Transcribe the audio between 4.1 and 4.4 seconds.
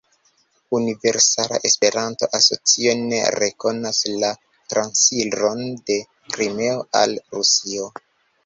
la